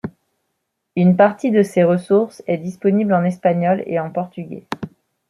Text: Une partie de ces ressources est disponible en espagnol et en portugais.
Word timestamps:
Une 0.95 1.15
partie 1.15 1.51
de 1.51 1.61
ces 1.61 1.83
ressources 1.83 2.41
est 2.47 2.57
disponible 2.57 3.13
en 3.13 3.23
espagnol 3.23 3.83
et 3.85 3.99
en 3.99 4.09
portugais. 4.09 4.63